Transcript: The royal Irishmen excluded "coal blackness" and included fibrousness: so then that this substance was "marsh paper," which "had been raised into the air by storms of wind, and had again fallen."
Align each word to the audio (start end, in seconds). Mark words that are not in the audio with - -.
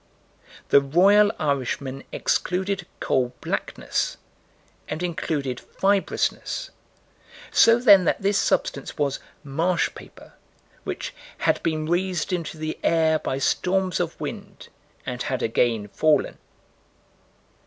The 0.69 0.81
royal 0.81 1.31
Irishmen 1.37 2.03
excluded 2.11 2.87
"coal 2.99 3.33
blackness" 3.39 4.17
and 4.87 5.03
included 5.03 5.59
fibrousness: 5.79 6.71
so 7.51 7.77
then 7.77 8.05
that 8.05 8.19
this 8.19 8.39
substance 8.39 8.97
was 8.97 9.19
"marsh 9.43 9.93
paper," 9.93 10.33
which 10.85 11.13
"had 11.37 11.61
been 11.61 11.85
raised 11.85 12.33
into 12.33 12.57
the 12.57 12.79
air 12.83 13.19
by 13.19 13.37
storms 13.37 13.99
of 13.99 14.19
wind, 14.19 14.69
and 15.05 15.21
had 15.21 15.43
again 15.43 15.87
fallen." 15.89 16.39